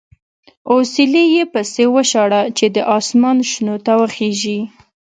[0.71, 4.59] اوسیلی یې پسې وشاړه چې د اسمان شنو ته وخېژي.